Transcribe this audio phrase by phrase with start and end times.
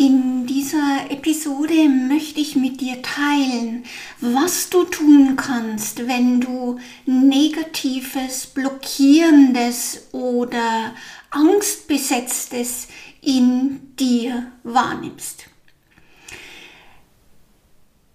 [0.00, 3.84] In dieser Episode möchte ich mit dir teilen,
[4.22, 10.94] was du tun kannst, wenn du negatives, blockierendes oder
[11.28, 12.88] angstbesetztes
[13.20, 15.44] in dir wahrnimmst.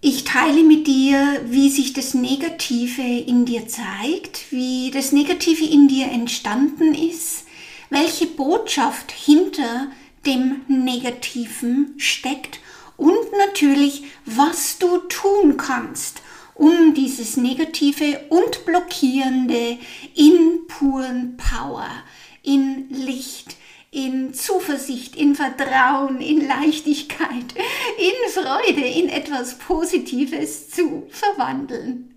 [0.00, 5.86] Ich teile mit dir, wie sich das Negative in dir zeigt, wie das Negative in
[5.86, 7.44] dir entstanden ist,
[7.90, 9.92] welche Botschaft hinter
[10.26, 12.60] dem Negativen steckt
[12.96, 16.22] und natürlich, was du tun kannst,
[16.54, 19.78] um dieses Negative und Blockierende
[20.14, 21.88] in puren Power,
[22.42, 23.56] in Licht,
[23.90, 27.54] in Zuversicht, in Vertrauen, in Leichtigkeit,
[27.98, 32.14] in Freude, in etwas Positives zu verwandeln.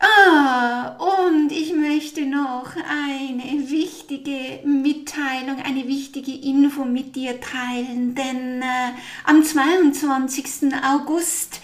[0.00, 8.62] Ah, und ich möchte noch eine wichtige Mitteilung, eine wichtige Info mit dir teilen, denn
[8.62, 8.92] äh,
[9.24, 10.72] am 22.
[10.84, 11.60] August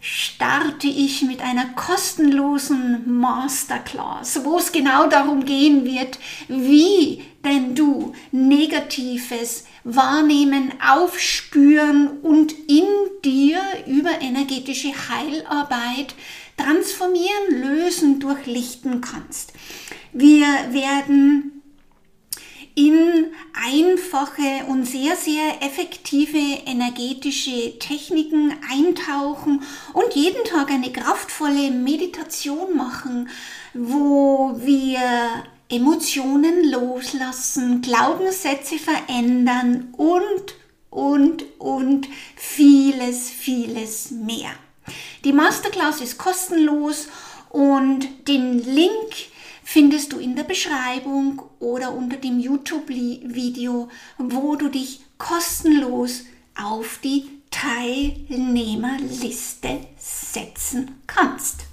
[0.00, 8.14] starte ich mit einer kostenlosen Masterclass, wo es genau darum gehen wird, wie denn du
[8.30, 12.84] Negatives wahrnehmen, aufspüren und in
[13.24, 16.14] dir über energetische Heilarbeit
[16.56, 19.52] transformieren, lösen, durchlichten kannst.
[20.12, 21.62] Wir werden
[22.74, 32.76] in einfache und sehr, sehr effektive energetische Techniken eintauchen und jeden Tag eine kraftvolle Meditation
[32.76, 33.28] machen,
[33.74, 40.54] wo wir Emotionen loslassen, Glaubenssätze verändern und,
[40.90, 44.50] und, und vieles, vieles mehr.
[45.24, 47.08] Die Masterclass ist kostenlos
[47.50, 49.14] und den Link
[49.62, 56.22] findest du in der Beschreibung oder unter dem YouTube-Video, wo du dich kostenlos
[56.54, 61.66] auf die Teilnehmerliste setzen kannst.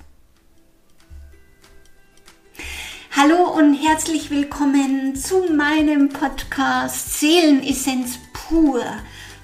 [3.14, 8.83] Hallo und herzlich willkommen zu meinem Podcast Seelenessenz pur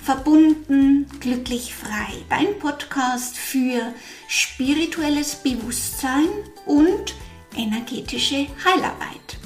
[0.02, 2.24] Verbunden, glücklich, frei.
[2.30, 3.94] Dein Podcast für
[4.30, 6.30] spirituelles Bewusstsein
[6.66, 7.16] und
[7.54, 9.38] energetische Heilarbeit.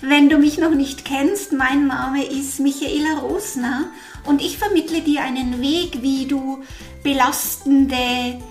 [0.00, 3.90] Wenn du mich noch nicht kennst, mein Name ist Michaela Rosner
[4.24, 6.64] und ich vermittle dir einen Weg, wie du
[7.04, 8.42] belastende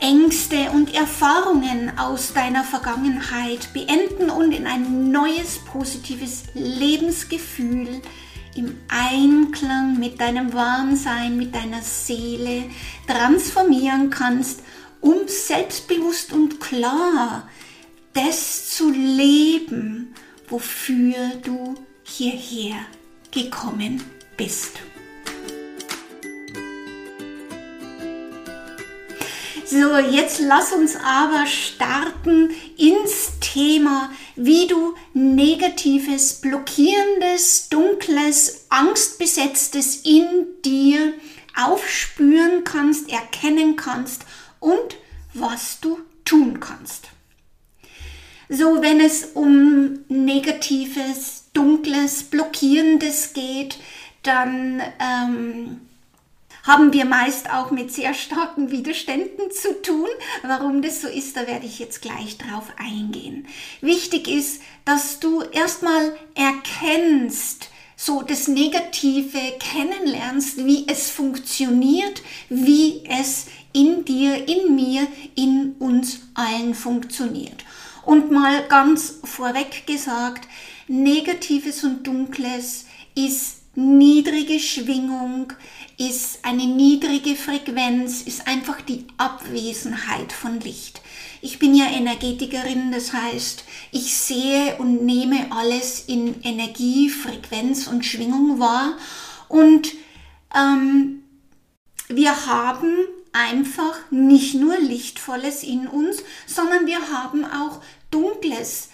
[0.00, 8.00] Ängste und Erfahrungen aus deiner Vergangenheit beenden und in ein neues positives Lebensgefühl
[8.54, 12.64] im Einklang mit deinem Wahnsein, mit deiner Seele
[13.06, 14.62] transformieren kannst,
[15.00, 17.48] um selbstbewusst und klar
[18.12, 20.14] das zu leben,
[20.48, 22.76] wofür du hierher
[23.30, 24.02] gekommen
[24.36, 24.80] bist.
[29.70, 40.46] So, jetzt lass uns aber starten ins Thema, wie du negatives, blockierendes, dunkles, angstbesetztes in
[40.64, 41.14] dir
[41.56, 44.24] aufspüren kannst, erkennen kannst
[44.58, 44.96] und
[45.34, 47.10] was du tun kannst.
[48.48, 53.78] So, wenn es um negatives, dunkles, blockierendes geht,
[54.24, 55.80] dann ähm,
[56.70, 60.06] haben wir meist auch mit sehr starken Widerständen zu tun.
[60.44, 63.46] Warum das so ist, da werde ich jetzt gleich drauf eingehen.
[63.80, 73.46] Wichtig ist, dass du erstmal erkennst, so das Negative kennenlernst, wie es funktioniert, wie es
[73.72, 77.64] in dir, in mir, in uns allen funktioniert.
[78.06, 80.46] Und mal ganz vorweg gesagt,
[80.86, 85.52] Negatives und Dunkles ist niedrige Schwingung,
[86.00, 91.02] ist eine niedrige Frequenz, ist einfach die Abwesenheit von Licht.
[91.42, 98.06] Ich bin ja Energetikerin, das heißt, ich sehe und nehme alles in Energie, Frequenz und
[98.06, 98.96] Schwingung wahr.
[99.48, 99.92] Und
[100.56, 101.22] ähm,
[102.08, 102.96] wir haben
[103.32, 108.88] einfach nicht nur Lichtvolles in uns, sondern wir haben auch Dunkles,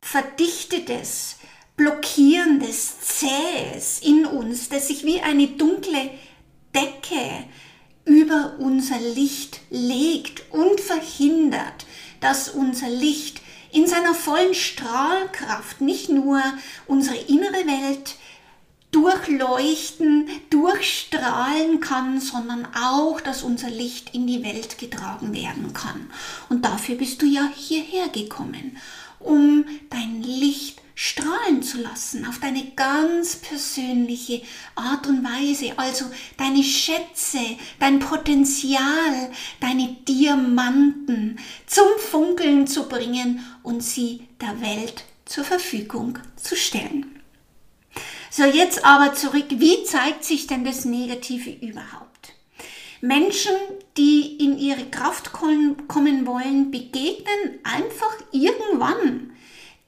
[0.00, 1.36] Verdichtetes,
[1.76, 6.10] Blockierendes, Zähes in uns, das sich wie eine dunkle
[6.76, 7.44] Decke
[8.04, 11.86] über unser Licht legt und verhindert,
[12.20, 13.40] dass unser Licht
[13.72, 16.40] in seiner vollen Strahlkraft nicht nur
[16.86, 18.16] unsere innere Welt
[18.92, 26.10] durchleuchten, durchstrahlen kann, sondern auch, dass unser Licht in die Welt getragen werden kann.
[26.48, 28.76] Und dafür bist du ja hierher gekommen,
[29.18, 34.40] um dein Licht strahlen zu lassen auf deine ganz persönliche
[34.74, 36.06] Art und Weise, also
[36.38, 37.38] deine Schätze,
[37.78, 46.56] dein Potenzial, deine Diamanten zum Funkeln zu bringen und sie der Welt zur Verfügung zu
[46.56, 47.20] stellen.
[48.30, 52.32] So, jetzt aber zurück, wie zeigt sich denn das Negative überhaupt?
[53.02, 53.52] Menschen,
[53.98, 59.35] die in ihre Kraft kommen wollen, begegnen einfach irgendwann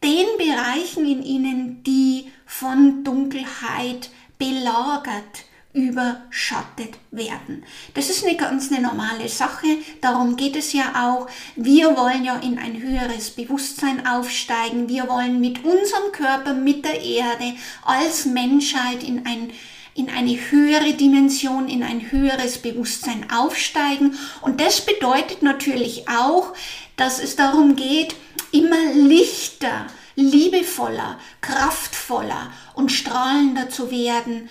[0.02, 7.64] den Bereichen in ihnen, die von Dunkelheit belagert, überschattet werden.
[7.94, 9.66] Das ist eine ganz eine normale Sache,
[10.00, 11.28] darum geht es ja auch.
[11.56, 17.00] Wir wollen ja in ein höheres Bewusstsein aufsteigen, wir wollen mit unserem Körper, mit der
[17.00, 17.54] Erde
[17.84, 19.50] als Menschheit in ein
[19.98, 24.16] in eine höhere Dimension, in ein höheres Bewusstsein aufsteigen.
[24.40, 26.54] Und das bedeutet natürlich auch,
[26.96, 28.14] dass es darum geht,
[28.52, 34.48] immer lichter, liebevoller, kraftvoller und strahlender zu werden.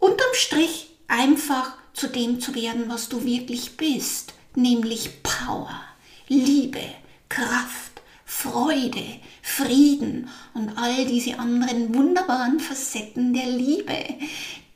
[0.00, 5.80] Unterm Strich einfach zu dem zu werden, was du wirklich bist, nämlich Power,
[6.28, 6.82] Liebe,
[7.28, 7.87] Kraft,
[8.30, 13.96] Freude, Frieden und all diese anderen wunderbaren Facetten der Liebe,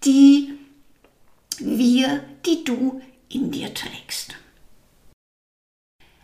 [0.05, 0.55] die
[1.59, 4.35] wir, die du in dir trägst.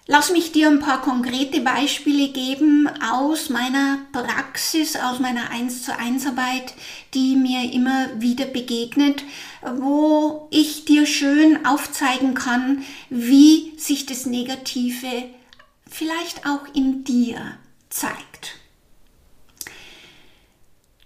[0.07, 5.95] Lass mich dir ein paar konkrete Beispiele geben aus meiner Praxis, aus meiner 1 zu
[5.95, 6.73] 1 Arbeit,
[7.13, 9.23] die mir immer wieder begegnet,
[9.77, 15.25] wo ich dir schön aufzeigen kann, wie sich das Negative
[15.89, 17.59] vielleicht auch in dir
[17.89, 18.57] zeigt.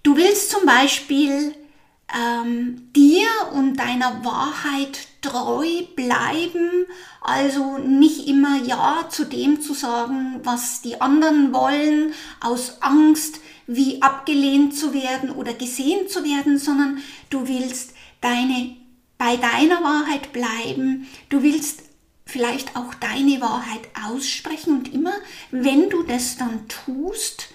[0.03, 1.55] Du willst zum Beispiel
[2.13, 6.87] ähm, dir und deiner Wahrheit treu bleiben,
[7.21, 14.03] also nicht immer Ja zu dem zu sagen, was die anderen wollen, aus Angst, wie
[14.03, 16.99] abgelehnt zu werden oder gesehen zu werden, sondern
[17.31, 18.77] du willst deine,
[19.17, 21.82] bei deiner Wahrheit bleiben, du willst
[22.25, 25.15] vielleicht auch deine Wahrheit aussprechen und immer,
[25.51, 27.49] wenn du das dann tust,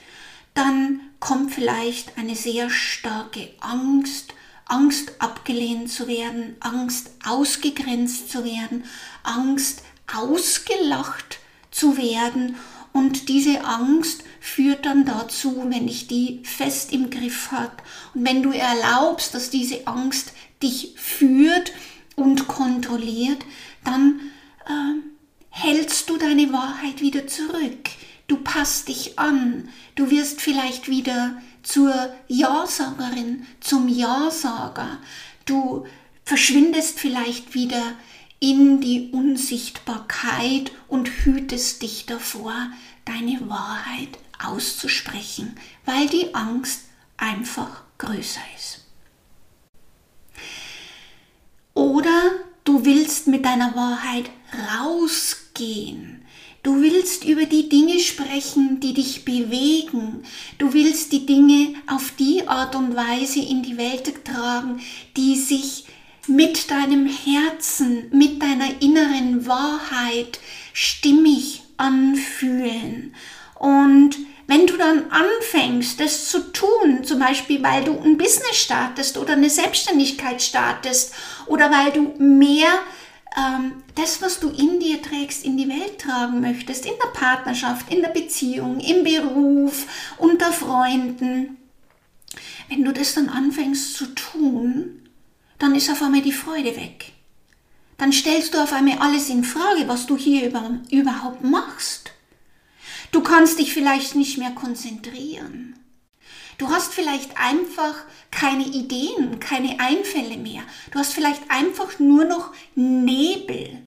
[0.53, 4.33] dann kommt vielleicht eine sehr starke Angst
[4.67, 8.83] Angst abgelehnt zu werden, Angst ausgegrenzt zu werden,
[9.23, 9.83] Angst
[10.13, 11.39] ausgelacht
[11.71, 12.55] zu werden.
[12.91, 17.71] Und diese Angst führt dann dazu, wenn ich die fest im Griff hat
[18.13, 21.71] und wenn du erlaubst, dass diese Angst dich führt
[22.15, 23.45] und kontrolliert,
[23.83, 24.19] dann
[24.67, 25.01] äh,
[25.49, 27.89] hältst du deine Wahrheit wieder zurück.
[28.27, 29.69] Du passt dich an.
[29.95, 34.99] Du wirst vielleicht wieder zur Ja-Sagerin, zum Ja-Sager.
[35.45, 35.85] Du
[36.23, 37.93] verschwindest vielleicht wieder
[38.39, 42.53] in die Unsichtbarkeit und hütest dich davor,
[43.05, 45.55] deine Wahrheit auszusprechen,
[45.85, 46.81] weil die Angst
[47.15, 48.85] einfach größer ist.
[51.73, 52.31] Oder
[52.67, 54.29] du willst mit deiner Wahrheit
[54.79, 56.17] rausgehen
[56.67, 60.23] Du willst über die Dinge sprechen, die dich bewegen.
[60.57, 64.81] Du willst die Dinge auf die Art und Weise in die Welt tragen,
[65.15, 65.85] die sich
[66.27, 70.41] mit deinem Herzen, mit deiner inneren Wahrheit
[70.73, 73.15] stimmig anfühlen.
[73.59, 74.15] Und
[74.47, 79.33] wenn du dann anfängst, das zu tun, zum Beispiel weil du ein Business startest oder
[79.33, 81.13] eine Selbstständigkeit startest
[81.47, 82.69] oder weil du mehr
[83.37, 87.91] ähm, das, was du in dir trägst, in die Welt tragen möchtest, in der Partnerschaft,
[87.91, 89.85] in der Beziehung, im Beruf,
[90.17, 91.57] unter Freunden,
[92.69, 95.09] wenn du das dann anfängst zu tun,
[95.59, 97.11] dann ist auf einmal die Freude weg.
[97.97, 102.11] Dann stellst du auf einmal alles in Frage, was du hier über, überhaupt machst.
[103.11, 105.77] Du kannst dich vielleicht nicht mehr konzentrieren.
[106.57, 107.95] Du hast vielleicht einfach
[108.31, 110.63] keine Ideen, keine Einfälle mehr.
[110.91, 113.83] Du hast vielleicht einfach nur noch Nebel.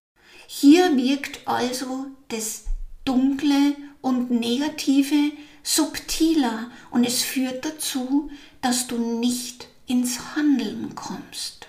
[0.46, 2.64] Hier wirkt also das
[3.04, 8.30] Dunkle und Negative subtiler und es führt dazu,
[8.62, 11.68] dass du nicht ins Handeln kommst.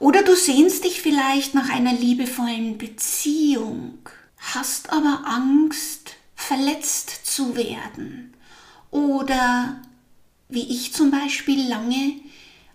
[0.00, 3.98] Oder du sehnst dich vielleicht nach einer liebevollen Beziehung,
[4.36, 6.17] hast aber Angst,
[6.48, 8.32] verletzt zu werden
[8.90, 9.82] oder
[10.48, 12.14] wie ich zum Beispiel lange,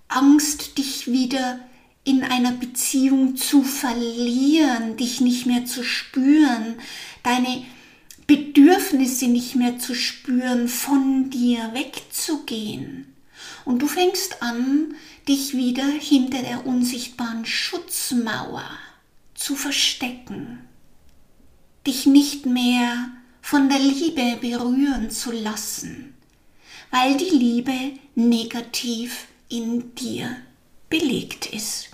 [0.07, 1.59] Angst, dich wieder
[2.03, 6.75] in einer Beziehung zu verlieren, dich nicht mehr zu spüren,
[7.23, 7.65] deine
[8.27, 13.07] Bedürfnisse nicht mehr zu spüren, von dir wegzugehen.
[13.65, 14.93] Und du fängst an,
[15.27, 18.69] dich wieder hinter der unsichtbaren Schutzmauer
[19.33, 20.59] zu verstecken,
[21.87, 23.09] dich nicht mehr
[23.43, 26.15] von der Liebe berühren zu lassen,
[26.91, 30.37] weil die Liebe negativ in dir
[30.89, 31.89] belegt ist.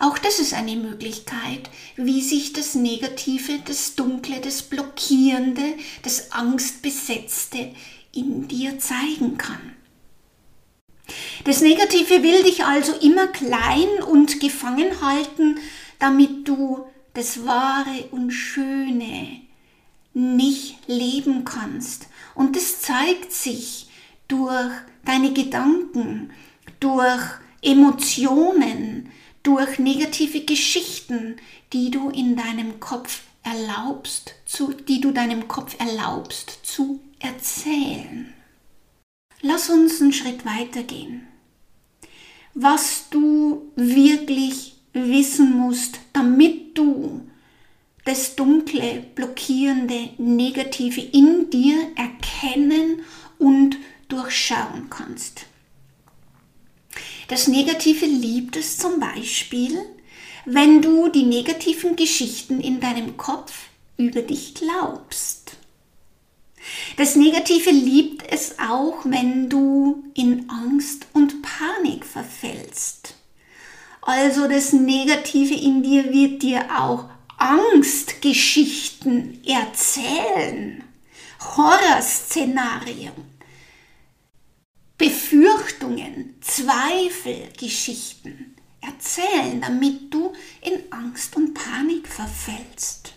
[0.00, 7.72] Auch das ist eine Möglichkeit, wie sich das Negative, das Dunkle, das Blockierende, das Angstbesetzte
[8.12, 9.76] in dir zeigen kann.
[11.44, 15.58] Das Negative will dich also immer klein und gefangen halten,
[16.00, 19.03] damit du das Wahre und Schöne
[20.94, 22.08] leben kannst.
[22.34, 23.88] Und das zeigt sich
[24.28, 24.72] durch
[25.04, 26.30] deine Gedanken,
[26.80, 27.22] durch
[27.62, 29.10] Emotionen,
[29.42, 31.36] durch negative Geschichten,
[31.72, 38.32] die du in deinem Kopf erlaubst, zu, die du deinem Kopf erlaubst zu erzählen.
[39.42, 41.26] Lass uns einen Schritt weitergehen.
[42.54, 47.22] Was du wirklich wissen musst, damit du
[48.04, 53.02] das dunkle, blockierende, negative in dir erkennen
[53.38, 55.46] und durchschauen kannst.
[57.28, 59.78] Das Negative liebt es zum Beispiel,
[60.44, 65.56] wenn du die negativen Geschichten in deinem Kopf über dich glaubst.
[66.96, 73.14] Das Negative liebt es auch, wenn du in Angst und Panik verfällst.
[74.02, 77.06] Also das Negative in dir wird dir auch
[77.44, 80.82] Angstgeschichten erzählen,
[81.42, 83.12] Horrorszenarien,
[84.96, 90.32] Befürchtungen, Zweifelgeschichten erzählen, damit du
[90.62, 93.12] in Angst und Panik verfällst.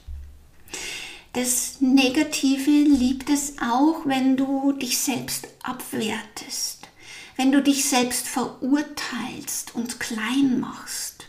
[1.31, 6.89] Das Negative liebt es auch, wenn du dich selbst abwertest,
[7.37, 11.27] wenn du dich selbst verurteilst und klein machst.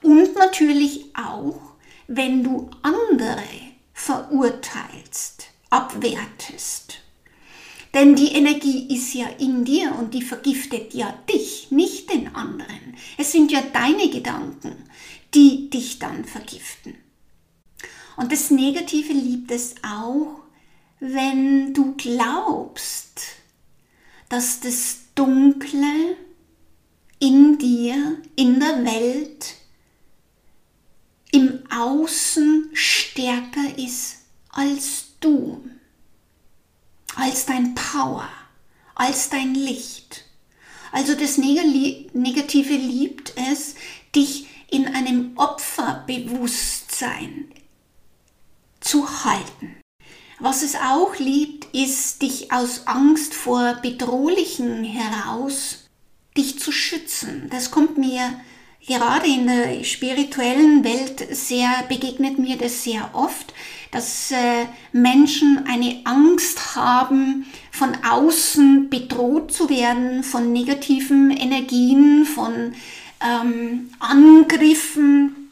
[0.00, 1.69] Und natürlich auch,
[2.12, 3.44] wenn du andere
[3.92, 6.98] verurteilst, abwertest.
[7.94, 12.96] Denn die Energie ist ja in dir und die vergiftet ja dich, nicht den anderen.
[13.16, 14.74] Es sind ja deine Gedanken,
[15.34, 16.96] die dich dann vergiften.
[18.16, 20.40] Und das Negative liebt es auch,
[20.98, 23.20] wenn du glaubst,
[24.28, 26.16] dass das Dunkle
[27.20, 29.59] in dir, in der Welt,
[31.32, 34.20] im Außen stärker ist
[34.50, 35.64] als du,
[37.14, 38.28] als dein Power,
[38.94, 40.24] als dein Licht.
[40.92, 43.76] Also das Negative liebt es,
[44.14, 47.46] dich in einem Opferbewusstsein
[48.80, 49.76] zu halten.
[50.40, 55.84] Was es auch liebt, ist, dich aus Angst vor Bedrohlichen heraus,
[56.36, 57.48] dich zu schützen.
[57.50, 58.40] Das kommt mir
[58.86, 63.52] gerade in der spirituellen Welt sehr, begegnet mir das sehr oft,
[63.90, 72.74] dass äh, Menschen eine Angst haben, von außen bedroht zu werden, von negativen Energien, von
[73.20, 75.50] ähm, Angriffen,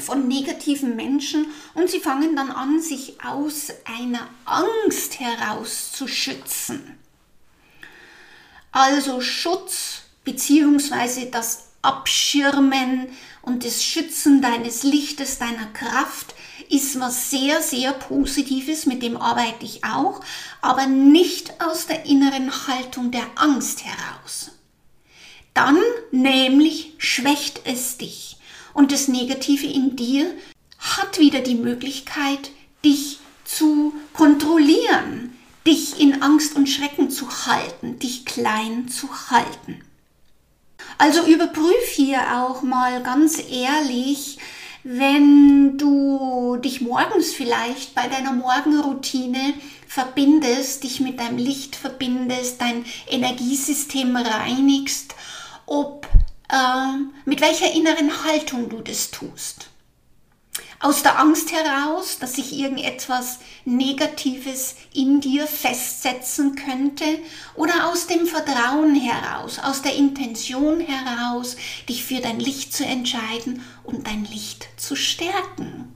[0.00, 6.98] von negativen Menschen und sie fangen dann an, sich aus einer Angst heraus zu schützen.
[8.72, 11.30] Also Schutz bzw.
[11.30, 13.06] das Abschirmen
[13.42, 16.34] und das Schützen deines Lichtes, deiner Kraft
[16.68, 20.20] ist was sehr, sehr Positives, mit dem arbeite ich auch,
[20.60, 24.50] aber nicht aus der inneren Haltung der Angst heraus.
[25.54, 25.78] Dann
[26.10, 28.36] nämlich schwächt es dich
[28.74, 30.26] und das Negative in dir
[30.78, 32.50] hat wieder die Möglichkeit,
[32.84, 39.82] dich zu kontrollieren, dich in Angst und Schrecken zu halten, dich klein zu halten.
[40.98, 44.38] Also überprüf hier auch mal ganz ehrlich,
[44.82, 49.54] wenn du dich morgens vielleicht bei deiner Morgenroutine
[49.88, 55.14] verbindest, dich mit deinem Licht verbindest, dein Energiesystem reinigst,
[55.66, 56.06] ob
[56.50, 59.68] äh, mit welcher inneren Haltung du das tust.
[60.86, 67.04] Aus der Angst heraus, dass sich irgendetwas Negatives in dir festsetzen könnte
[67.56, 71.56] oder aus dem Vertrauen heraus, aus der Intention heraus,
[71.88, 75.92] dich für dein Licht zu entscheiden und dein Licht zu stärken.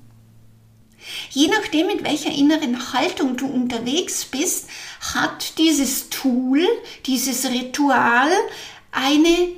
[1.31, 4.69] Je nachdem, mit welcher inneren Haltung du unterwegs bist,
[5.15, 6.67] hat dieses Tool,
[7.07, 8.33] dieses Ritual
[8.91, 9.51] eine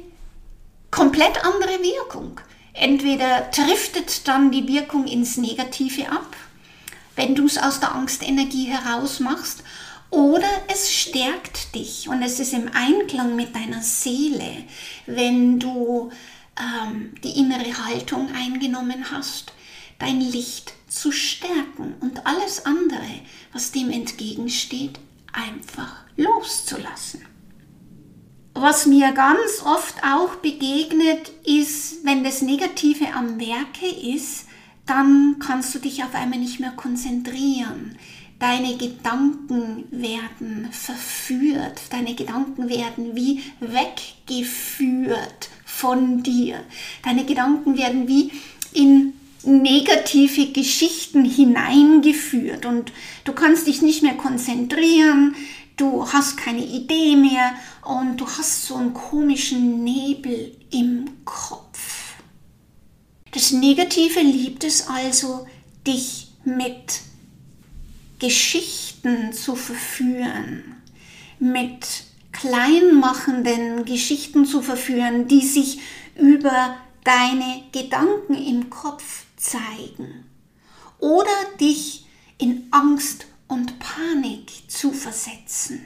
[0.91, 2.39] komplett andere Wirkung.
[2.75, 6.37] Entweder driftet dann die Wirkung ins Negative ab,
[7.17, 9.63] wenn du es aus der Angstenergie heraus machst,
[10.11, 14.65] oder es stärkt dich und es ist im Einklang mit deiner Seele,
[15.07, 16.11] wenn du
[16.59, 19.53] ähm, die innere Haltung eingenommen hast,
[19.99, 23.21] dein Licht zu stärken und alles andere,
[23.53, 24.99] was dem entgegensteht,
[25.33, 27.25] einfach loszulassen.
[28.55, 34.47] Was mir ganz oft auch begegnet ist, wenn das Negative am Werke ist,
[34.87, 37.97] dann kannst du dich auf einmal nicht mehr konzentrieren.
[38.39, 46.61] Deine Gedanken werden verführt, deine Gedanken werden wie weggeführt von dir.
[47.05, 48.33] Deine Gedanken werden wie
[48.73, 52.93] in negative Geschichten hineingeführt und
[53.25, 55.35] du kannst dich nicht mehr konzentrieren,
[55.77, 62.15] du hast keine Idee mehr und du hast so einen komischen Nebel im Kopf.
[63.33, 65.47] Das Negative liebt es also,
[65.87, 67.01] dich mit
[68.19, 70.77] Geschichten zu verführen,
[71.39, 75.81] mit kleinmachenden Geschichten zu verführen, die sich
[76.17, 80.25] über deine Gedanken im Kopf zeigen
[80.99, 82.07] oder dich
[82.39, 85.85] in Angst und Panik zu versetzen.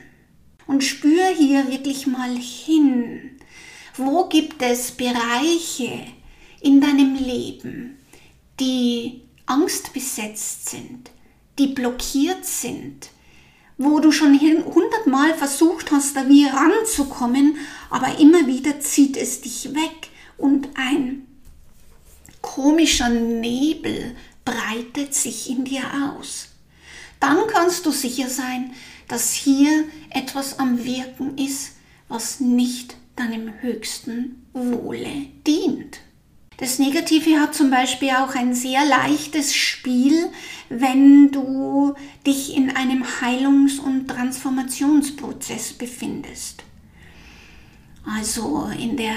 [0.66, 3.38] Und spür hier wirklich mal hin,
[3.96, 6.06] wo gibt es Bereiche
[6.61, 7.99] in deinem Leben,
[8.61, 11.11] die angstbesetzt sind,
[11.58, 13.11] die blockiert sind,
[13.78, 17.58] wo du schon hundertmal versucht hast, da wie ranzukommen,
[17.90, 21.26] aber immer wieder zieht es dich weg und ein
[22.42, 25.82] komischer Nebel breitet sich in dir
[26.16, 26.56] aus.
[27.26, 28.71] Dann kannst du sicher sein,
[29.09, 31.73] dass hier etwas am Wirken ist,
[32.06, 35.11] was nicht deinem höchsten Wohle
[35.45, 35.99] dient.
[36.59, 40.28] Das Negative hat zum Beispiel auch ein sehr leichtes Spiel,
[40.68, 46.62] wenn du dich in einem Heilungs- und Transformationsprozess befindest.
[48.09, 49.17] Also in der,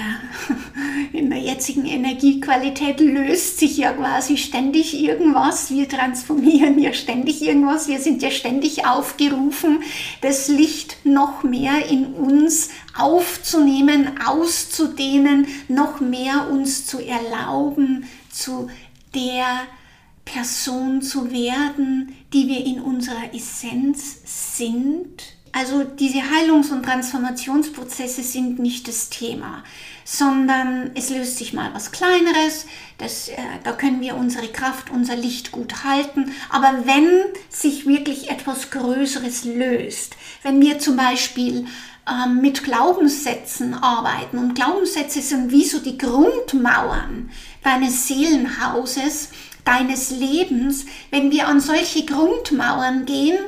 [1.12, 5.70] in der jetzigen Energiequalität löst sich ja quasi ständig irgendwas.
[5.70, 7.86] Wir transformieren ja ständig irgendwas.
[7.86, 9.84] Wir sind ja ständig aufgerufen,
[10.22, 18.68] das Licht noch mehr in uns aufzunehmen, auszudehnen, noch mehr uns zu erlauben, zu
[19.14, 19.60] der
[20.24, 24.18] Person zu werden, die wir in unserer Essenz
[24.56, 29.64] sind also diese Heilungs- und Transformationsprozesse sind nicht das Thema,
[30.04, 32.66] sondern es löst sich mal was Kleineres,
[32.98, 36.32] das, äh, da können wir unsere Kraft, unser Licht gut halten.
[36.50, 37.08] Aber wenn
[37.48, 41.66] sich wirklich etwas Größeres löst, wenn wir zum Beispiel
[42.08, 47.30] ähm, mit Glaubenssätzen arbeiten und Glaubenssätze sind wie so die Grundmauern
[47.64, 49.30] deines Seelenhauses,
[49.64, 53.38] deines Lebens, wenn wir an solche Grundmauern gehen,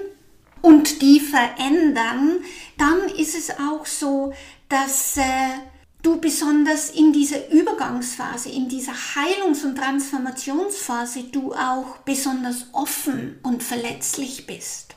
[0.62, 2.38] und die verändern,
[2.78, 4.32] dann ist es auch so,
[4.68, 5.22] dass äh,
[6.02, 13.62] du besonders in dieser Übergangsphase, in dieser Heilungs- und Transformationsphase, du auch besonders offen und
[13.62, 14.94] verletzlich bist.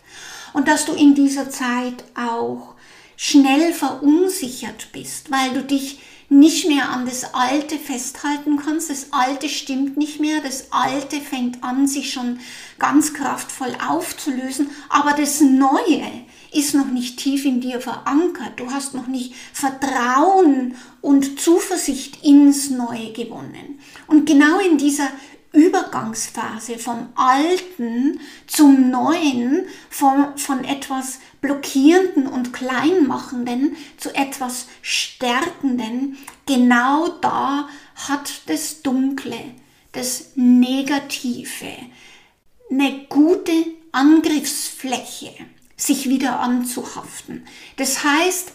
[0.54, 2.75] Und dass du in dieser Zeit auch
[3.17, 5.99] schnell verunsichert bist, weil du dich
[6.35, 8.89] nicht mehr an das Alte festhalten kannst.
[8.89, 10.41] Das Alte stimmt nicht mehr.
[10.41, 12.39] Das Alte fängt an, sich schon
[12.77, 14.69] ganz kraftvoll aufzulösen.
[14.89, 16.03] Aber das Neue
[16.51, 18.59] ist noch nicht tief in dir verankert.
[18.59, 23.79] Du hast noch nicht Vertrauen und Zuversicht ins Neue gewonnen.
[24.07, 25.09] Und genau in dieser
[25.55, 37.07] Übergangsphase vom Alten zum Neuen, von, von etwas Blockierenden und Kleinmachenden zu etwas Stärkenden, genau
[37.21, 37.69] da
[38.07, 39.39] hat das Dunkle,
[39.93, 41.71] das Negative,
[42.69, 43.53] eine gute
[43.91, 45.31] Angriffsfläche,
[45.77, 47.45] sich wieder anzuhaften.
[47.77, 48.51] Das heißt,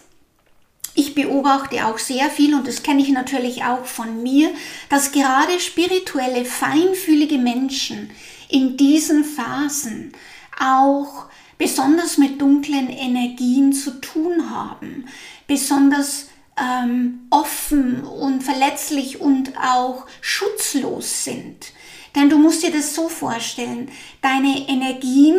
[1.01, 4.51] ich beobachte auch sehr viel, und das kenne ich natürlich auch von mir,
[4.91, 8.11] dass gerade spirituelle, feinfühlige Menschen
[8.51, 10.13] in diesen Phasen
[10.59, 15.07] auch besonders mit dunklen Energien zu tun haben,
[15.47, 21.73] besonders ähm, offen und verletzlich und auch schutzlos sind.
[22.15, 25.37] Denn du musst dir das so vorstellen, deine Energien,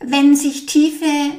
[0.00, 1.32] wenn sich tiefe,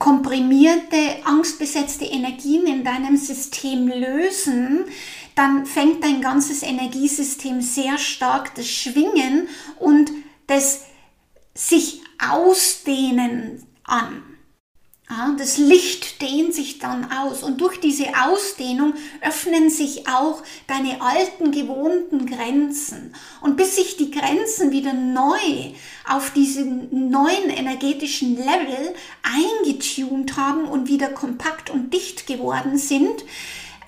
[0.00, 4.86] komprimierte, angstbesetzte Energien in deinem System lösen,
[5.36, 9.46] dann fängt dein ganzes Energiesystem sehr stark das Schwingen
[9.78, 10.10] und
[10.48, 10.86] das
[11.54, 14.29] sich ausdehnen an.
[15.10, 21.02] Ja, das Licht dehnt sich dann aus und durch diese Ausdehnung öffnen sich auch deine
[21.02, 23.12] alten gewohnten Grenzen.
[23.40, 25.72] Und bis sich die Grenzen wieder neu
[26.08, 28.94] auf diesen neuen energetischen Level
[29.24, 33.22] eingetunt haben und wieder kompakt und dicht geworden sind,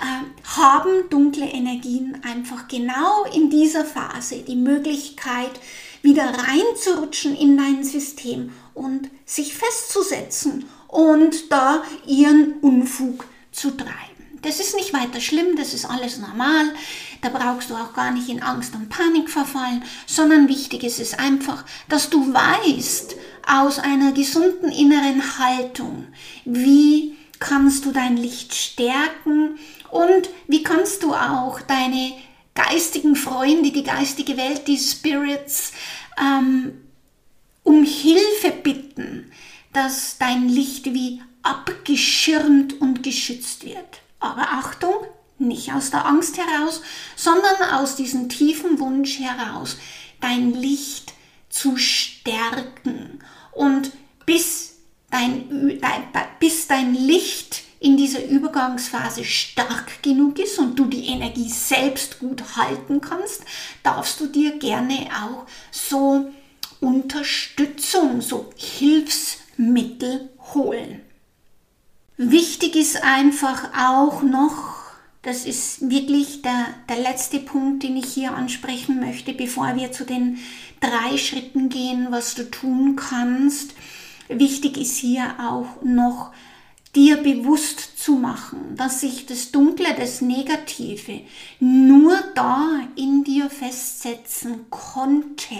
[0.00, 5.52] äh, haben dunkle Energien einfach genau in dieser Phase die Möglichkeit,
[6.02, 14.38] wieder reinzurutschen in dein System und sich festzusetzen und da ihren Unfug zu treiben.
[14.42, 16.66] Das ist nicht weiter schlimm, das ist alles normal.
[17.22, 21.14] Da brauchst du auch gar nicht in Angst und Panik verfallen, sondern wichtig ist es
[21.14, 26.08] einfach, dass du weißt, aus einer gesunden inneren Haltung,
[26.44, 29.58] wie kannst du dein Licht stärken
[29.90, 32.12] und wie kannst du auch deine
[32.54, 35.72] geistigen Freunde, die geistige Welt, die Spirits,
[36.20, 36.72] ähm,
[37.62, 39.30] um Hilfe bitten,
[39.72, 44.00] dass dein Licht wie abgeschirmt und geschützt wird.
[44.20, 44.94] Aber Achtung,
[45.38, 46.82] nicht aus der Angst heraus,
[47.16, 49.76] sondern aus diesem tiefen Wunsch heraus,
[50.20, 51.14] dein Licht
[51.48, 53.20] zu stärken.
[53.52, 53.90] Und
[54.24, 54.76] bis
[55.10, 55.80] dein,
[56.38, 62.56] bis dein Licht in dieser Übergangsphase stark genug ist und du die Energie selbst gut
[62.56, 63.42] halten kannst,
[63.82, 66.30] darfst du dir gerne auch so
[66.80, 68.50] Unterstützung, so
[69.56, 71.00] Hilfsmittel holen.
[72.16, 74.82] Wichtig ist einfach auch noch,
[75.22, 80.04] das ist wirklich der, der letzte Punkt, den ich hier ansprechen möchte, bevor wir zu
[80.04, 80.38] den
[80.80, 83.74] drei Schritten gehen, was du tun kannst.
[84.28, 86.32] Wichtig ist hier auch noch,
[86.94, 91.22] dir bewusst zu machen, dass sich das Dunkle, das Negative
[91.58, 95.56] nur da in dir festsetzen konnte,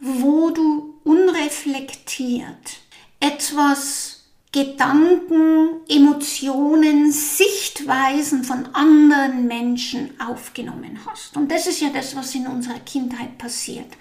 [0.00, 2.80] wo du unreflektiert
[3.20, 4.18] etwas
[4.50, 11.36] Gedanken, Emotionen, Sichtweisen von anderen Menschen aufgenommen hast.
[11.36, 13.92] Und das ist ja das, was in unserer Kindheit passiert.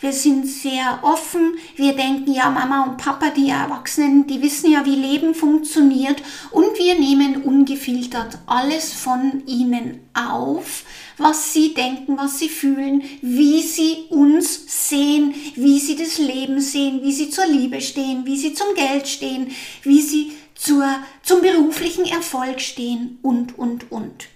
[0.00, 1.58] Wir sind sehr offen.
[1.74, 6.22] Wir denken, ja, Mama und Papa, die Erwachsenen, die wissen ja, wie Leben funktioniert.
[6.52, 10.84] Und wir nehmen ungefiltert alles von ihnen auf,
[11.16, 17.00] was sie denken, was sie fühlen, wie sie uns sehen, wie sie das Leben sehen,
[17.02, 19.50] wie sie zur Liebe stehen, wie sie zum Geld stehen,
[19.82, 20.86] wie sie zur,
[21.22, 24.28] zum beruflichen Erfolg stehen und, und, und.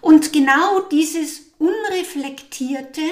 [0.00, 3.02] Und genau dieses Unreflektierte,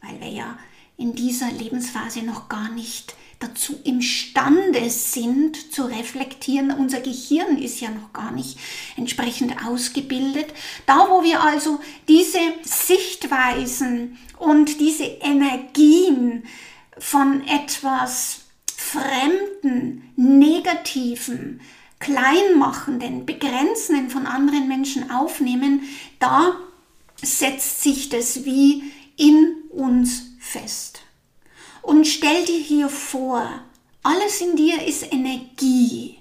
[0.00, 0.58] weil wir ja
[0.98, 6.72] in dieser Lebensphase noch gar nicht dazu imstande sind zu reflektieren.
[6.72, 8.58] Unser Gehirn ist ja noch gar nicht
[8.96, 10.46] entsprechend ausgebildet.
[10.86, 16.42] Da, wo wir also diese Sichtweisen und diese Energien
[16.98, 18.40] von etwas
[18.76, 21.60] Fremden, Negativen,
[22.00, 25.82] Kleinmachenden, Begrenzenden von anderen Menschen aufnehmen,
[26.18, 26.56] da
[27.22, 28.82] setzt sich das wie
[29.16, 31.00] in uns fest.
[31.82, 33.48] Und stell dir hier vor,
[34.02, 36.18] alles in dir ist Energie.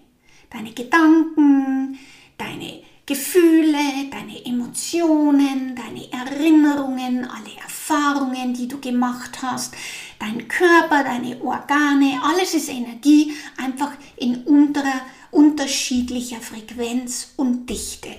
[0.50, 2.00] Deine Gedanken,
[2.38, 9.74] deine Gefühle, deine Emotionen, deine Erinnerungen, alle Erfahrungen, die du gemacht hast,
[10.20, 15.02] dein Körper, deine Organe, alles ist Energie, einfach in unterer,
[15.32, 18.10] unterschiedlicher Frequenz und Dichte.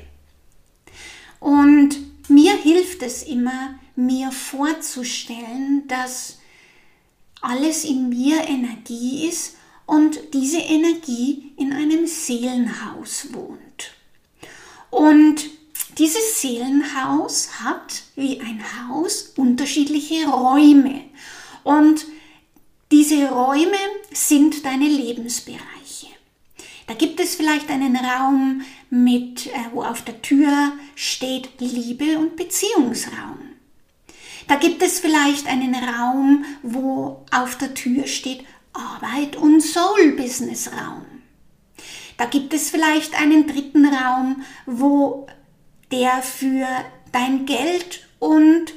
[1.39, 1.97] Und
[2.31, 6.39] mir hilft es immer, mir vorzustellen, dass
[7.41, 9.57] alles in mir Energie ist
[9.87, 13.93] und diese Energie in einem Seelenhaus wohnt.
[14.91, 15.47] Und
[15.99, 21.01] dieses Seelenhaus hat wie ein Haus unterschiedliche Räume
[21.65, 22.07] und
[22.93, 23.77] diese Räume
[24.13, 26.07] sind deine Lebensbereiche.
[26.87, 32.37] Da gibt es vielleicht einen Raum mit, äh, wo auf der Tür steht Liebe und
[32.37, 33.48] Beziehungsraum.
[34.49, 40.71] Da gibt es vielleicht einen Raum, wo auf der Tür steht Arbeit und Soul Business
[40.73, 41.05] Raum.
[42.17, 45.27] Da gibt es vielleicht einen dritten Raum, wo
[45.93, 46.67] der für
[47.13, 48.73] dein Geld und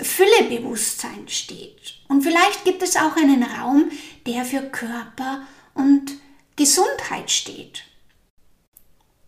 [0.00, 2.00] Füllebewusstsein steht.
[2.08, 3.90] Und vielleicht gibt es auch einen Raum,
[4.26, 6.12] der für Körper und
[6.56, 7.84] Gesundheit steht.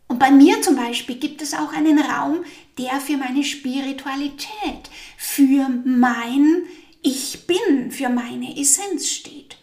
[0.09, 2.45] Und bei mir zum Beispiel gibt es auch einen Raum,
[2.79, 6.65] der für meine Spiritualität, für mein
[7.03, 9.57] Ich bin, für meine Essenz steht.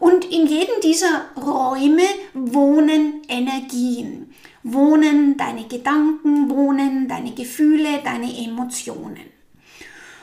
[0.00, 9.26] Und in jedem dieser Räume wohnen Energien, wohnen deine Gedanken, wohnen deine Gefühle, deine Emotionen.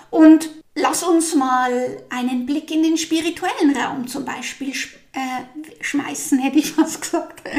[0.10, 4.74] Und lass uns mal einen Blick in den spirituellen Raum zum Beispiel
[5.16, 5.44] äh,
[5.82, 7.42] schmeißen, hätte ich was gesagt.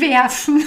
[0.00, 0.64] werfen.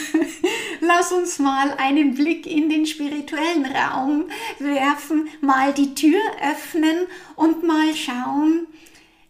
[0.82, 4.26] Lass uns mal einen Blick in den spirituellen Raum
[4.60, 8.68] werfen, mal die Tür öffnen und mal schauen,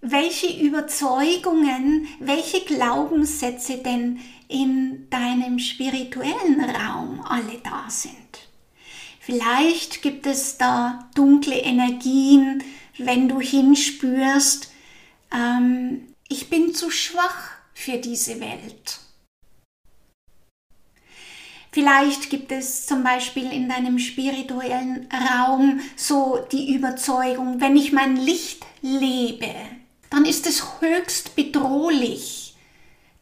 [0.01, 8.15] welche Überzeugungen, welche Glaubenssätze denn in deinem spirituellen Raum alle da sind.
[9.19, 12.63] Vielleicht gibt es da dunkle Energien,
[12.97, 14.70] wenn du hinspürst,
[15.33, 18.99] ähm, ich bin zu schwach für diese Welt.
[21.73, 28.17] Vielleicht gibt es zum Beispiel in deinem spirituellen Raum so die Überzeugung, wenn ich mein
[28.17, 29.55] Licht lebe,
[30.09, 32.55] dann ist es höchst bedrohlich.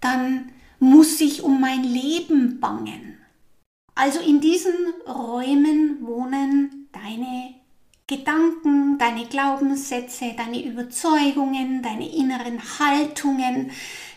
[0.01, 3.19] Dann muss ich um mein Leben bangen.
[3.93, 4.73] Also in diesen
[5.05, 7.58] Räumen wohnen deine
[8.09, 13.69] Gedanken, deine Glaubenssätze, deine Überzeugungen, deine inneren Haltungen,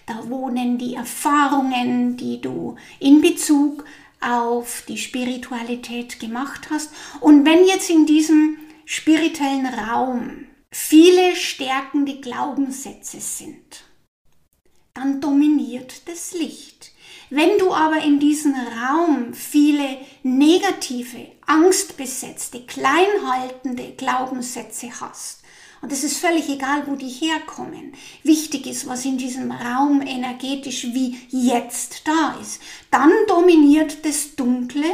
[0.07, 3.85] da wohnen die Erfahrungen, die du in Bezug
[4.23, 6.91] auf die Spiritualität gemacht hast.
[7.21, 13.85] Und wenn jetzt in diesem spirituellen Raum viele stärkende Glaubenssätze sind,
[14.95, 16.92] dann dominiert das Licht.
[17.35, 25.41] Wenn du aber in diesem Raum viele negative, angstbesetzte, kleinhaltende Glaubenssätze hast,
[25.81, 27.95] und es ist völlig egal, wo die herkommen.
[28.23, 32.61] Wichtig ist, was in diesem Raum energetisch wie jetzt da ist.
[32.91, 34.93] Dann dominiert das Dunkle,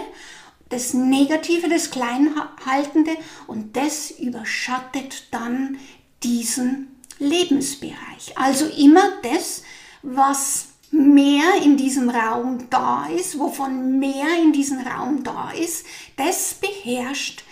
[0.68, 3.16] das Negative, das Kleinhaltende
[3.48, 5.78] und das überschattet dann
[6.22, 8.36] diesen Lebensbereich.
[8.36, 9.64] Also immer das,
[10.02, 15.84] was mehr in diesem Raum da ist, wovon mehr in diesem Raum da ist,
[16.16, 17.44] das beherrscht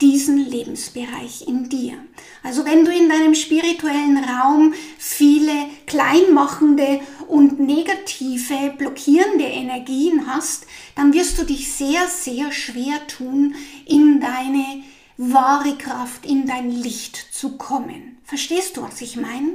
[0.00, 1.94] diesen Lebensbereich in dir.
[2.42, 5.52] Also wenn du in deinem spirituellen Raum viele
[5.86, 13.54] kleinmachende und negative, blockierende Energien hast, dann wirst du dich sehr, sehr schwer tun,
[13.86, 14.82] in deine
[15.16, 18.18] wahre Kraft, in dein Licht zu kommen.
[18.24, 19.52] Verstehst du, was ich meine?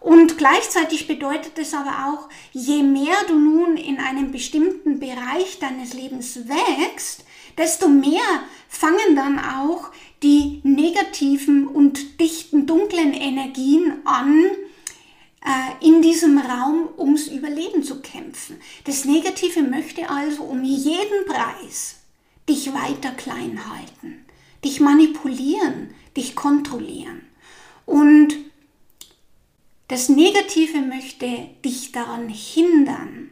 [0.00, 5.94] Und gleichzeitig bedeutet es aber auch, je mehr du nun in einem bestimmten Bereich deines
[5.94, 7.24] Lebens wächst,
[7.58, 8.22] desto mehr
[8.68, 9.90] fangen dann auch
[10.22, 14.44] die negativen und dichten dunklen Energien an,
[15.44, 18.60] äh, in diesem Raum ums Überleben zu kämpfen.
[18.84, 22.00] Das Negative möchte also um jeden Preis
[22.48, 24.24] dich weiter klein halten,
[24.64, 27.22] dich manipulieren, dich kontrollieren.
[27.84, 28.34] Und
[29.88, 33.30] das Negative möchte dich daran hindern,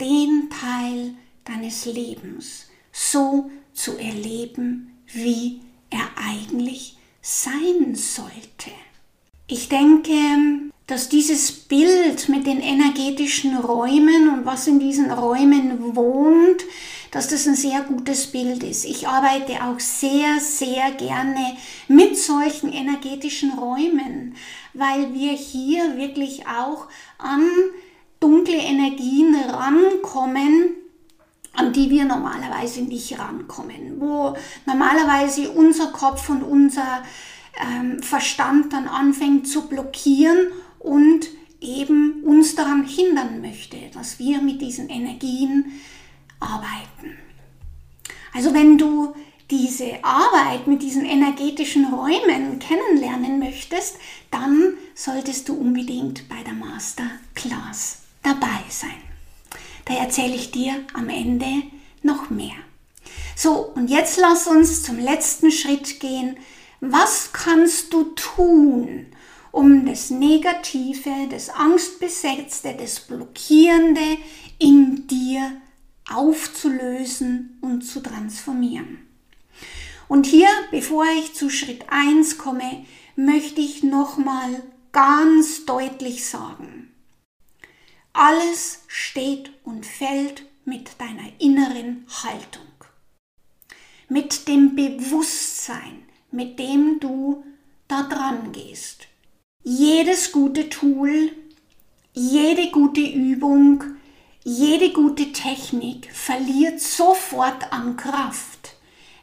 [0.00, 8.70] den Teil deines Lebens so zu erleben, wie er eigentlich sein sollte.
[9.46, 10.12] Ich denke,
[10.90, 16.64] dass dieses Bild mit den energetischen Räumen und was in diesen Räumen wohnt,
[17.12, 18.84] dass das ein sehr gutes Bild ist.
[18.84, 24.34] Ich arbeite auch sehr, sehr gerne mit solchen energetischen Räumen,
[24.74, 27.48] weil wir hier wirklich auch an
[28.18, 30.70] dunkle Energien rankommen,
[31.52, 37.04] an die wir normalerweise nicht rankommen, wo normalerweise unser Kopf und unser
[37.60, 41.28] ähm, Verstand dann anfängt zu blockieren und
[41.60, 45.80] eben uns daran hindern möchte, dass wir mit diesen Energien
[46.40, 47.16] arbeiten.
[48.32, 49.14] Also wenn du
[49.50, 53.96] diese Arbeit mit diesen energetischen Räumen kennenlernen möchtest,
[54.30, 58.90] dann solltest du unbedingt bei der Masterclass dabei sein.
[59.84, 61.62] Da erzähle ich dir am Ende
[62.02, 62.54] noch mehr.
[63.34, 66.36] So, und jetzt lass uns zum letzten Schritt gehen.
[66.80, 69.06] Was kannst du tun,
[69.52, 74.18] um das Negative, das Angstbesetzte, das Blockierende
[74.58, 75.60] in dir
[76.08, 79.06] aufzulösen und zu transformieren?
[80.08, 82.84] Und hier, bevor ich zu Schritt 1 komme,
[83.16, 86.92] möchte ich nochmal ganz deutlich sagen,
[88.12, 92.66] alles steht und fällt mit deiner inneren Haltung,
[94.08, 97.44] mit dem Bewusstsein, mit dem du
[97.86, 99.06] da dran gehst.
[99.62, 101.32] Jedes gute Tool,
[102.14, 103.84] jede gute Übung,
[104.42, 108.76] jede gute Technik verliert sofort an Kraft,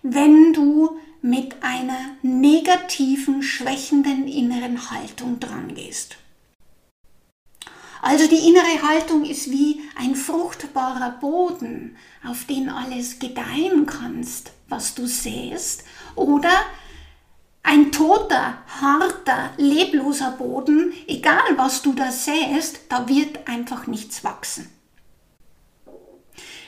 [0.04, 6.18] wenn du mit einer negativen, schwächenden inneren Haltung dran gehst.
[8.04, 14.94] Also die innere Haltung ist wie ein fruchtbarer Boden, auf den alles gedeihen kannst, was
[14.94, 16.52] du säst, oder
[17.68, 24.70] ein toter, harter, lebloser Boden, egal was du da säst, da wird einfach nichts wachsen.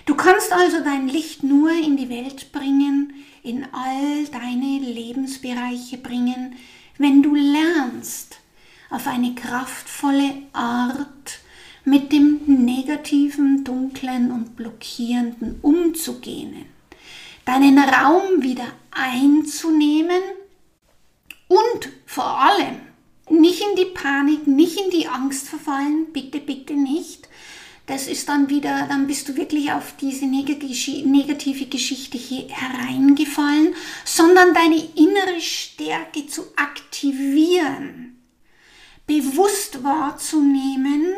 [0.06, 6.58] Du kannst also dein Licht nur in die Welt bringen, in all deine Lebensbereiche bringen,
[6.98, 8.38] wenn du lernst,
[8.90, 11.40] auf eine kraftvolle Art
[11.86, 16.66] mit dem negativen, dunklen und blockierenden umzugehen,
[17.46, 20.22] deinen Raum wieder einzunehmen
[21.50, 22.80] und vor allem,
[23.30, 27.30] Nicht in die Panik, nicht in die Angst verfallen, bitte, bitte nicht.
[27.86, 34.54] Das ist dann wieder, dann bist du wirklich auf diese negative Geschichte hier hereingefallen, sondern
[34.54, 38.20] deine innere Stärke zu aktivieren,
[39.06, 41.14] bewusst wahrzunehmen,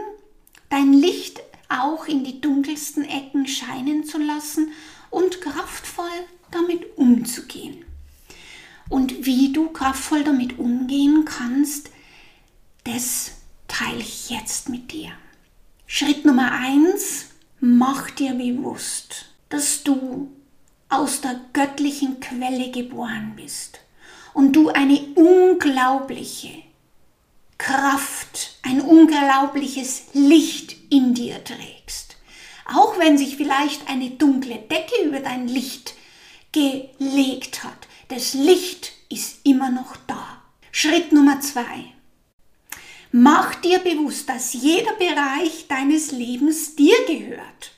[0.69, 4.73] dein Licht auch in die dunkelsten Ecken scheinen zu lassen
[5.09, 6.05] und kraftvoll
[6.51, 7.85] damit umzugehen.
[8.89, 11.89] Und wie du kraftvoll damit umgehen kannst,
[12.83, 13.31] das
[13.67, 15.11] teile ich jetzt mit dir.
[15.85, 17.27] Schritt Nummer eins:
[17.59, 20.31] mach dir bewusst, dass du
[20.89, 23.79] aus der göttlichen Quelle geboren bist
[24.33, 26.63] und du eine unglaubliche
[27.57, 32.17] Kraft, ein unglaubliches Licht in dir trägst.
[32.65, 35.93] Auch wenn sich vielleicht eine dunkle Decke über dein Licht
[36.51, 40.41] gelegt hat, das Licht ist immer noch da.
[40.71, 41.93] Schritt Nummer zwei.
[43.13, 47.71] Mach dir bewusst, dass jeder Bereich deines Lebens dir gehört.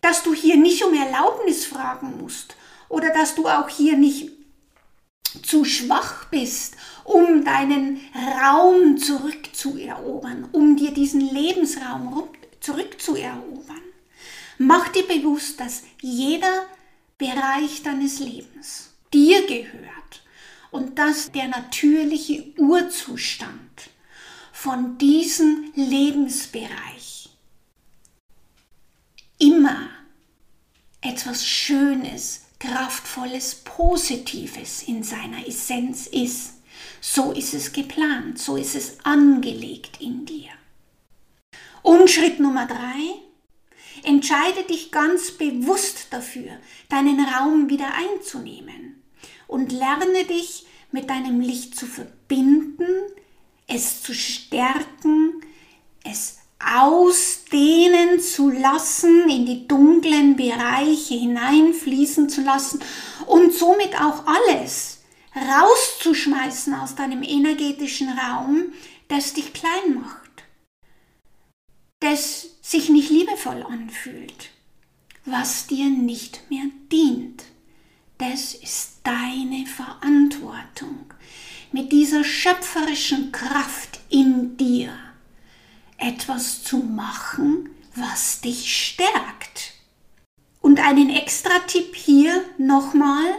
[0.00, 2.56] Dass du hier nicht um Erlaubnis fragen musst
[2.88, 4.30] oder dass du auch hier nicht
[5.42, 8.00] zu schwach bist, um deinen
[8.40, 12.28] Raum zurückzuerobern, um dir diesen Lebensraum
[12.60, 13.82] zurückzuerobern.
[14.58, 16.66] Mach dir bewusst, dass jeder
[17.18, 20.22] Bereich deines Lebens dir gehört
[20.70, 23.90] und dass der natürliche Urzustand
[24.52, 27.28] von diesem Lebensbereich
[29.38, 29.90] immer
[31.00, 36.54] etwas Schönes, Kraftvolles, Positives in seiner Essenz ist.
[37.00, 40.50] So ist es geplant, so ist es angelegt in dir.
[41.82, 43.18] Und Schritt Nummer drei,
[44.04, 46.52] entscheide dich ganz bewusst dafür,
[46.88, 48.91] deinen Raum wieder einzunehmen
[49.52, 52.86] und lerne dich mit deinem Licht zu verbinden,
[53.66, 55.42] es zu stärken,
[56.04, 62.80] es ausdehnen zu lassen, in die dunklen Bereiche hineinfließen zu lassen
[63.26, 65.00] und somit auch alles
[65.34, 68.72] rauszuschmeißen aus deinem energetischen Raum,
[69.08, 70.44] das dich klein macht,
[72.00, 74.50] das sich nicht liebevoll anfühlt,
[75.24, 77.44] was dir nicht mehr dient.
[78.32, 81.04] Das ist deine Verantwortung
[81.70, 84.90] mit dieser schöpferischen Kraft in dir
[85.98, 89.74] etwas zu machen, was dich stärkt.
[90.62, 93.34] Und einen extra Tipp hier nochmal,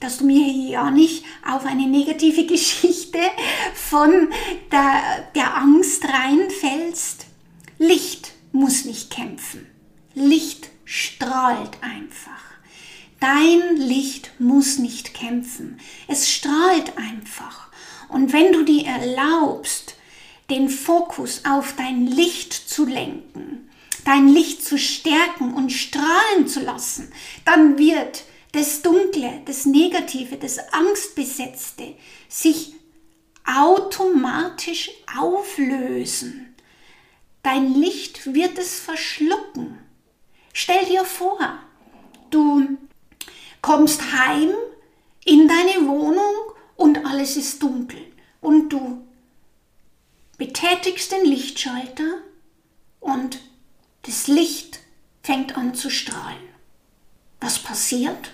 [0.00, 3.20] dass du mir hier ja nicht auf eine negative Geschichte
[3.74, 4.30] von
[4.70, 7.26] der, der Angst reinfällst.
[7.78, 9.66] Licht muss nicht kämpfen.
[10.14, 12.51] Licht strahlt einfach.
[13.22, 15.78] Dein Licht muss nicht kämpfen.
[16.08, 17.68] Es strahlt einfach.
[18.08, 19.94] Und wenn du dir erlaubst,
[20.50, 23.70] den Fokus auf dein Licht zu lenken,
[24.04, 27.12] dein Licht zu stärken und strahlen zu lassen,
[27.44, 31.94] dann wird das Dunkle, das Negative, das Angstbesetzte
[32.28, 32.74] sich
[33.44, 36.56] automatisch auflösen.
[37.44, 39.78] Dein Licht wird es verschlucken.
[40.52, 41.38] Stell dir vor,
[42.30, 42.78] du
[43.62, 44.50] kommst heim
[45.24, 46.34] in deine Wohnung
[46.76, 48.04] und alles ist dunkel
[48.40, 49.06] und du
[50.36, 52.18] betätigst den Lichtschalter
[53.00, 53.38] und
[54.02, 54.80] das Licht
[55.22, 56.42] fängt an zu strahlen.
[57.40, 58.32] Was passiert?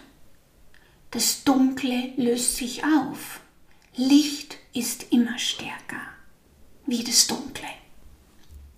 [1.10, 3.40] Das Dunkle löst sich auf.
[3.96, 6.00] Licht ist immer stärker
[6.86, 7.68] wie das Dunkle.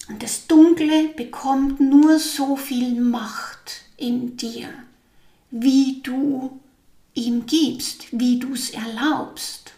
[0.08, 4.68] Und das Dunkle bekommt nur so viel Macht in dir
[5.50, 6.60] wie du
[7.14, 9.72] ihm gibst, wie du es erlaubst.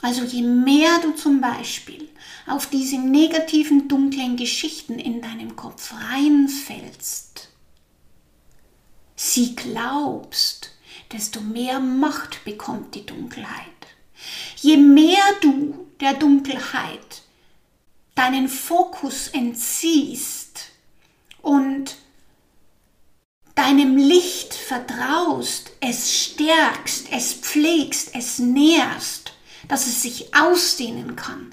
[0.00, 2.08] Also je mehr du zum Beispiel
[2.46, 7.48] auf diese negativen, dunklen Geschichten in deinem Kopf reinfällst,
[9.16, 10.70] sie glaubst,
[11.12, 13.64] desto mehr Macht bekommt die Dunkelheit.
[14.56, 17.22] Je mehr du der Dunkelheit
[18.14, 20.70] deinen Fokus entziehst
[21.40, 21.96] und
[23.58, 29.32] deinem Licht vertraust, es stärkst, es pflegst, es nährst,
[29.66, 31.52] dass es sich ausdehnen kann,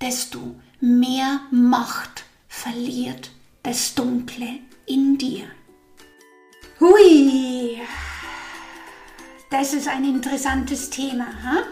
[0.00, 3.30] desto mehr Macht verliert
[3.62, 4.48] das Dunkle
[4.86, 5.44] in dir.
[6.80, 7.80] Hui,
[9.48, 11.26] das ist ein interessantes Thema.
[11.44, 11.62] Ha?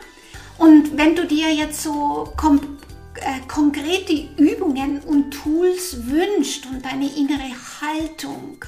[0.58, 7.50] Und wenn du dir jetzt so äh, konkrete Übungen und Tools wünschst und deine innere
[7.80, 8.64] Haltung,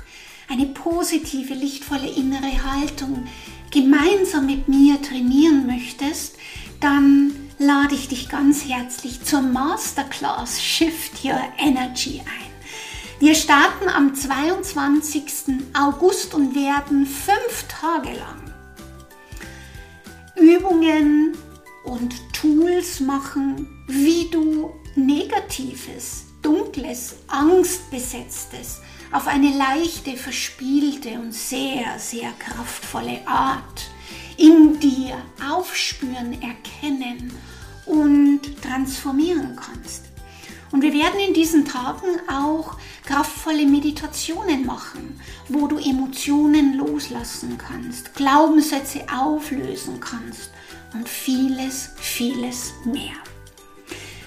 [0.49, 3.27] eine positive, lichtvolle innere Haltung
[3.71, 6.37] gemeinsam mit mir trainieren möchtest,
[6.81, 12.55] dann lade ich dich ganz herzlich zur Masterclass Shift Your Energy ein.
[13.21, 15.25] Wir starten am 22.
[15.73, 18.45] August und werden fünf Tage lang
[20.37, 21.37] Übungen
[21.85, 28.81] und Tools machen, wie du Negatives, Dunkles, Angstbesetztes
[29.15, 33.89] auf eine leichte, verspielte und sehr, sehr kraftvolle Art
[34.37, 35.17] in dir
[35.49, 37.33] aufspüren, erkennen
[37.87, 40.07] und transformieren kannst.
[40.73, 48.13] Und wir werden in diesen Tagen auch kraftvolle Meditationen machen, wo du Emotionen loslassen kannst,
[48.17, 50.51] Glaubenssätze auflösen kannst
[50.93, 53.15] und vieles, vieles mehr.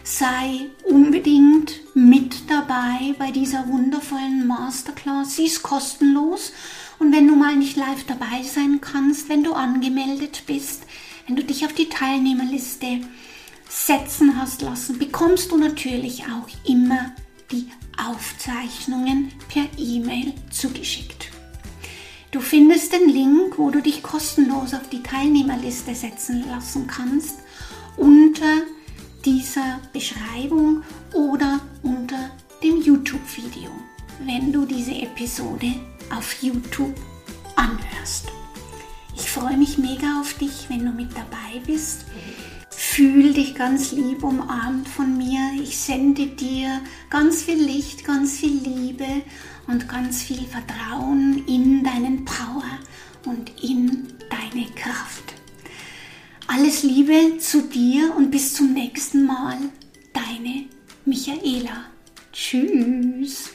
[0.10, 5.36] Sei unbedingt mit dabei bei dieser wundervollen Masterclass.
[5.36, 6.54] Sie ist kostenlos
[6.98, 10.84] und wenn du mal nicht live dabei sein kannst, wenn du angemeldet bist,
[11.28, 13.02] wenn du dich auf die Teilnehmerliste
[13.68, 17.12] setzen hast lassen, bekommst du natürlich auch immer
[17.52, 21.32] die Aufzeichnungen per E-Mail zugeschickt.
[22.32, 27.40] Du findest den Link, wo du dich kostenlos auf die Teilnehmerliste setzen lassen kannst,
[27.98, 28.62] unter
[29.28, 32.32] dieser Beschreibung oder unter
[32.64, 33.70] dem YouTube-Video,
[34.24, 35.74] wenn du diese Episode
[36.10, 36.96] auf YouTube
[37.58, 38.30] anhörst.
[39.14, 42.06] Ich freue mich mega auf dich, wenn du mit dabei bist.
[42.70, 45.62] Fühl dich ganz lieb umarmt von mir.
[45.62, 49.24] Ich sende dir ganz viel Licht, ganz viel Liebe
[49.68, 52.64] und ganz viel Vertrauen in deinen Power
[53.26, 55.27] und in deine Kraft.
[56.48, 59.58] Alles Liebe zu dir und bis zum nächsten Mal.
[60.14, 60.66] Deine
[61.06, 61.86] Michaela.
[62.32, 63.50] Tschüss.